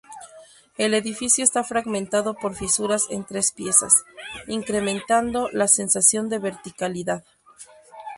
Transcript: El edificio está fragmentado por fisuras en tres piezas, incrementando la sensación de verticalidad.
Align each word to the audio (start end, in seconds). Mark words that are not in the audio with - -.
El 0.79 0.95
edificio 0.95 1.43
está 1.43 1.63
fragmentado 1.63 2.33
por 2.33 2.55
fisuras 2.55 3.03
en 3.11 3.23
tres 3.23 3.51
piezas, 3.51 4.03
incrementando 4.47 5.49
la 5.51 5.67
sensación 5.67 6.27
de 6.27 6.39
verticalidad. 6.39 7.23